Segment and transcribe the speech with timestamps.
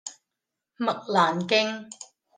[0.85, 1.87] 麥蘭徑